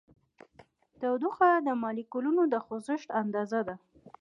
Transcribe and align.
تودوخه 0.99 1.49
د 1.67 1.69
مالیکولونو 1.83 2.43
د 2.53 2.55
خوځښت 2.65 3.09
اندازه 3.21 3.59
ده. 3.67 3.75